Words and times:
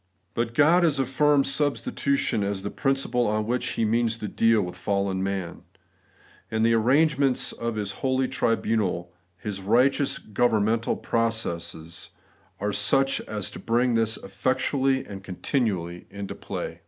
But 0.33 0.55
God 0.55 0.81
has 0.81 0.97
affirmed 0.97 1.45
suistitution 1.45 2.41
as 2.43 2.63
the 2.63 2.71
principle 2.71 3.27
on 3.27 3.45
which 3.45 3.73
he 3.73 3.85
means 3.85 4.17
to 4.17 4.27
deal 4.27 4.63
with 4.63 4.75
fallen 4.75 5.21
man; 5.21 5.61
and 6.49 6.65
the 6.65 6.73
arrangements 6.73 7.51
of 7.51 7.75
His 7.75 7.91
holy 8.01 8.27
tribunal. 8.27 9.13
His 9.37 9.61
righteous 9.61 10.17
governmental 10.17 10.95
processes, 10.95 12.09
are 12.59 12.73
such 12.73 13.21
as 13.29 13.51
to 13.51 13.59
bring 13.59 13.93
this 13.93 14.17
effectually 14.17 15.05
and 15.05 15.23
continually 15.23 16.07
into 16.09 16.33
play. 16.33 16.79